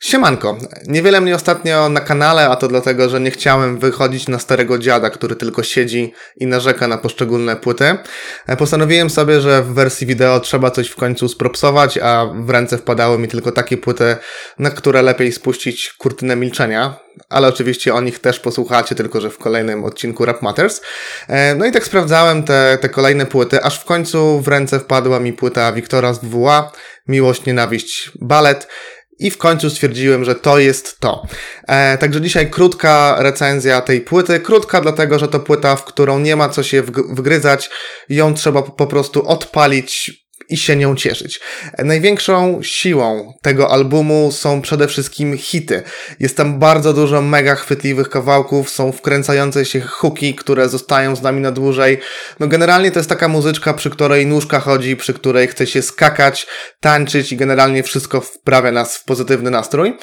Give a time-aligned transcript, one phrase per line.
[0.00, 4.78] Siemanko, niewiele mnie ostatnio na kanale, a to dlatego, że nie chciałem wychodzić na starego
[4.78, 7.96] dziada, który tylko siedzi i narzeka na poszczególne płyty.
[8.46, 12.78] E, postanowiłem sobie, że w wersji wideo trzeba coś w końcu spropsować, a w ręce
[12.78, 14.16] wpadały mi tylko takie płyty,
[14.58, 19.38] na które lepiej spuścić kurtynę milczenia, ale oczywiście o nich też posłuchacie, tylko że w
[19.38, 20.80] kolejnym odcinku Rap Matters.
[21.28, 25.20] E, no i tak sprawdzałem te, te kolejne płyty, aż w końcu w ręce wpadła
[25.20, 26.72] mi płyta Wiktora z WWA,
[27.08, 28.68] Miłość, Nienawiść, Balet,
[29.18, 31.26] i w końcu stwierdziłem, że to jest to.
[31.68, 34.40] E, także dzisiaj krótka recenzja tej płyty.
[34.40, 37.70] Krótka, dlatego że to płyta, w którą nie ma co się wgryzać.
[38.08, 40.10] Ją trzeba po prostu odpalić
[40.48, 41.40] i się nią cieszyć.
[41.78, 45.82] Największą siłą tego albumu są przede wszystkim hity.
[46.20, 51.40] Jest tam bardzo dużo mega chwytliwych kawałków, są wkręcające się hooki, które zostają z nami
[51.40, 51.98] na dłużej.
[52.40, 56.46] No generalnie to jest taka muzyczka, przy której nóżka chodzi, przy której chce się skakać,
[56.80, 59.96] tańczyć i generalnie wszystko wprawia nas w pozytywny nastrój.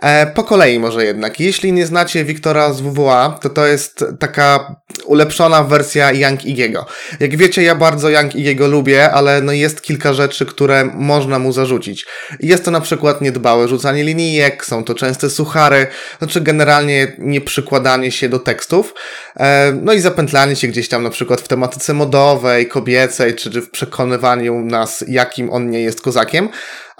[0.00, 1.40] E, po kolei może jednak.
[1.40, 6.86] Jeśli nie znacie Wiktora z WWA, to to jest taka ulepszona wersja Young Igiego.
[7.20, 11.52] Jak wiecie, ja bardzo Young Igiego lubię, ale no jest kilka rzeczy, które można mu
[11.52, 12.06] zarzucić.
[12.40, 15.86] Jest to na przykład niedbałe rzucanie linijek, są to częste suchary,
[16.18, 18.94] znaczy generalnie nieprzykładanie się do tekstów,
[19.36, 23.70] e, no i zapętlanie się gdzieś tam na przykład w tematyce modowej, kobiecej, czy w
[23.70, 26.48] przekonywaniu nas, jakim on nie jest kozakiem,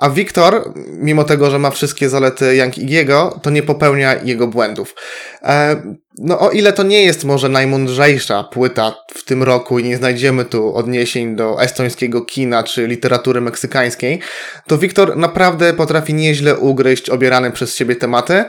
[0.01, 4.95] a Wiktor, mimo tego, że ma wszystkie zalety Young Igiego, to nie popełnia jego błędów.
[5.43, 5.83] E,
[6.19, 10.45] no o ile to nie jest może najmądrzejsza płyta w tym roku i nie znajdziemy
[10.45, 14.21] tu odniesień do estońskiego kina czy literatury meksykańskiej,
[14.67, 18.45] to Wiktor naprawdę potrafi nieźle ugryźć obierane przez siebie tematy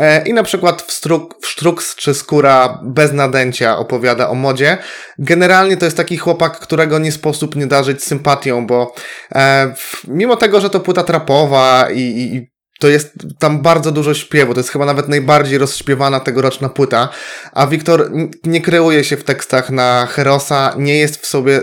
[0.00, 4.78] e, i na przykład w, struk, w Sztruks czy Skóra bez nadęcia opowiada o modzie.
[5.18, 8.94] Generalnie to jest taki chłopak, którego nie sposób nie darzyć sympatią, bo
[9.34, 9.74] e,
[10.08, 14.60] mimo tego, że to płyta trapowa i, i to jest tam bardzo dużo śpiewu, to
[14.60, 17.08] jest chyba nawet najbardziej rozśpiewana tegoroczna płyta,
[17.52, 18.10] a Wiktor
[18.44, 21.60] nie kreuje się w tekstach na Herosa, nie jest w sobie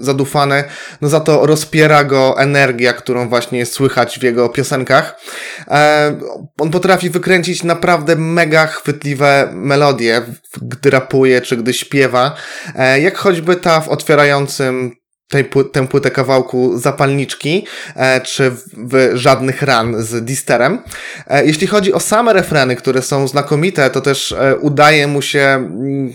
[0.00, 0.64] zadufany,
[1.00, 5.20] no za to rozpiera go energia, którą właśnie słychać w jego piosenkach.
[5.68, 6.18] E,
[6.58, 10.22] on potrafi wykręcić naprawdę mega chwytliwe melodie,
[10.62, 12.36] gdy rapuje czy gdy śpiewa,
[12.76, 14.99] e, jak choćby ta w otwierającym
[15.30, 20.78] tej, tę płytę kawałku zapalniczki, e, czy w, żadnych ran z Disterem.
[21.26, 25.40] E, jeśli chodzi o same refreny, które są znakomite, to też e, udaje mu się
[25.40, 26.14] mm,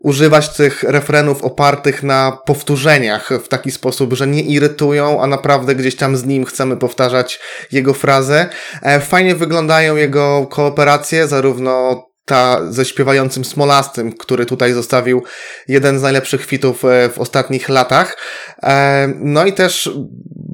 [0.00, 5.96] używać tych refrenów opartych na powtórzeniach w taki sposób, że nie irytują, a naprawdę gdzieś
[5.96, 7.40] tam z nim chcemy powtarzać
[7.72, 8.46] jego frazy.
[8.82, 15.22] E, fajnie wyglądają jego kooperacje, zarówno ta ze śpiewającym Smolastym, który tutaj zostawił
[15.68, 18.16] jeden z najlepszych fitów e, w ostatnich latach.
[18.62, 19.90] E, no i też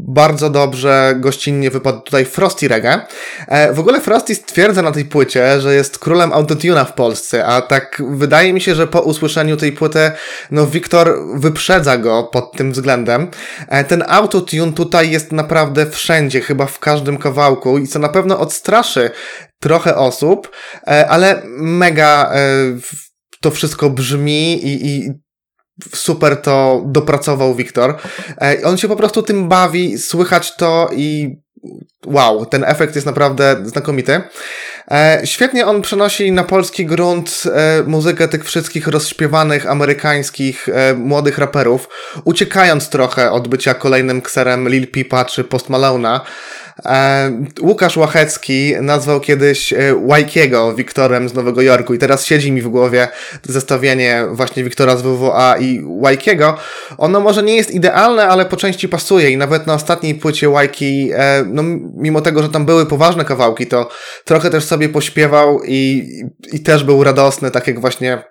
[0.09, 3.01] bardzo dobrze, gościnnie wypadł tutaj Frosty Reggae.
[3.49, 7.61] E, w ogóle Frosty stwierdza na tej płycie, że jest królem autotuna w Polsce, a
[7.61, 10.11] tak wydaje mi się, że po usłyszeniu tej płyty,
[10.51, 13.29] no Wiktor wyprzedza go pod tym względem.
[13.89, 19.11] Ten autotune tutaj jest naprawdę wszędzie, chyba w każdym kawałku i co na pewno odstraszy
[19.61, 20.51] trochę osób,
[20.87, 22.39] e, ale mega e,
[23.41, 25.13] to wszystko brzmi i, i
[25.95, 27.97] super to dopracował Wiktor.
[28.43, 31.37] E, on się po prostu tym bawi, słychać to i
[32.07, 34.21] wow, ten efekt jest naprawdę znakomity.
[35.25, 37.43] Świetnie on przenosi na polski grunt
[37.87, 41.89] muzykę tych wszystkich rozśpiewanych amerykańskich młodych raperów,
[42.25, 46.21] uciekając trochę od bycia kolejnym kserem Lil Peepa czy Post Malone'a.
[46.85, 52.63] E, Łukasz Łachecki nazwał kiedyś e, Wajkiego Wiktorem z Nowego Jorku i teraz siedzi mi
[52.63, 53.09] w głowie
[53.43, 56.57] zestawienie właśnie Wiktora z WWA i Wajkiego.
[56.99, 61.11] Ono może nie jest idealne, ale po części pasuje i nawet na ostatniej płycie Wajki,
[61.15, 61.63] e, no
[61.97, 63.89] mimo tego, że tam były poważne kawałki, to
[64.25, 66.09] trochę też sobie pośpiewał i,
[66.53, 68.23] i też był radosny, tak jak właśnie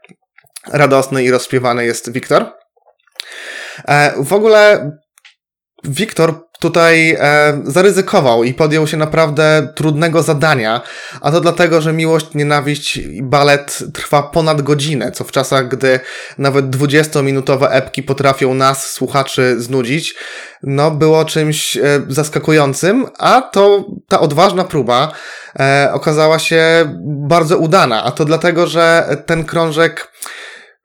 [0.72, 2.46] radosny i rozśpiewany jest Wiktor.
[4.18, 4.92] W ogóle
[5.84, 10.82] Wiktor tutaj e, zaryzykował i podjął się naprawdę trudnego zadania,
[11.22, 16.00] a to dlatego, że miłość, nienawiść i balet trwa ponad godzinę, co w czasach, gdy
[16.38, 20.16] nawet 20-minutowe epki potrafią nas, słuchaczy, znudzić,
[20.64, 25.12] no było czymś e, zaskakującym, a to ta odważna próba
[25.60, 26.64] e, okazała się
[27.06, 30.12] bardzo udana, a to dlatego, że ten krążek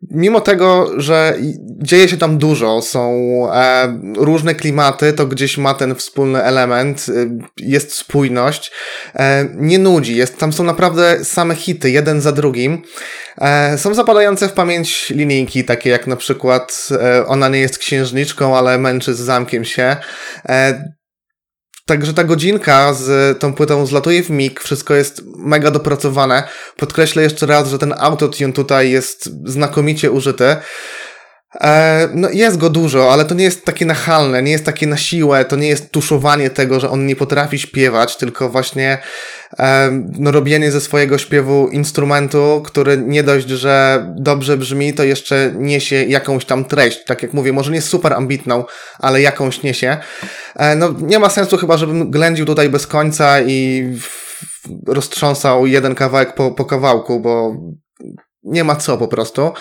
[0.03, 1.37] mimo tego, że
[1.83, 3.13] dzieje się tam dużo, są
[3.53, 8.73] e, różne klimaty, to gdzieś ma ten wspólny element, e, jest spójność,
[9.15, 12.83] e, nie nudzi, jest, tam są naprawdę same hity, jeden za drugim.
[13.39, 18.57] E, są zapadające w pamięć linijki, takie jak na przykład e, Ona nie jest księżniczką,
[18.57, 19.97] ale męczy z zamkiem się.
[21.89, 26.49] Także ta godzinka z tą płytą zlatuje w mig, wszystko jest mega dopracowane.
[26.77, 30.57] Podkreślę jeszcze raz, że ten autotune tutaj jest znakomicie użyty.
[31.61, 34.97] E, no jest go dużo, ale to nie jest takie nachalne, nie jest takie na
[34.97, 38.99] siłę, to nie jest tuszowanie tego, że on nie potrafi śpiewać, tylko właśnie
[39.59, 45.53] e, no, robienie ze swojego śpiewu instrumentu, który nie dość, że dobrze brzmi, to jeszcze
[45.59, 47.05] niesie jakąś tam treść.
[47.05, 48.65] Tak jak mówię, może nie super ambitną,
[48.99, 49.97] ale jakąś niesie.
[50.57, 53.85] E, no nie ma sensu chyba, żebym ględził tutaj bez końca i
[54.87, 57.57] roztrząsał jeden kawałek po, po kawałku, bo
[58.47, 59.53] nie ma co po prostu.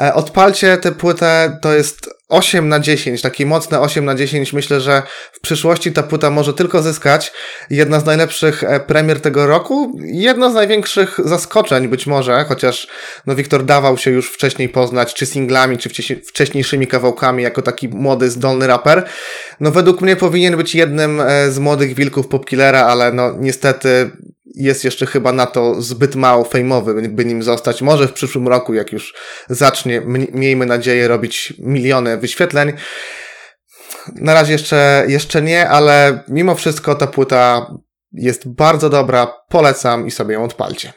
[0.00, 4.52] E, odpalcie tę płytę, to jest 8 na 10, takie mocne 8 na 10.
[4.52, 5.02] Myślę, że
[5.32, 7.32] w przyszłości ta płyta może tylko zyskać.
[7.70, 12.88] Jedna z najlepszych e, premier tego roku, jedno z największych zaskoczeń być może, chociaż
[13.26, 15.90] no Wiktor dawał się już wcześniej poznać, czy singlami, czy
[16.26, 19.04] wcześniejszymi kawałkami, jako taki młody, zdolny raper.
[19.60, 24.10] No według mnie powinien być jednym e, z młodych wilków Popkillera, ale no niestety
[24.54, 27.82] jest jeszcze chyba na to zbyt mało fejmowy, by nim zostać.
[27.82, 29.14] Może w przyszłym roku, jak już
[29.48, 30.02] zacznie,
[30.32, 32.72] miejmy nadzieję, robić miliony wyświetleń.
[34.14, 37.74] Na razie jeszcze, jeszcze nie, ale mimo wszystko ta płyta
[38.12, 40.92] jest bardzo dobra, polecam i sobie ją odpalcie.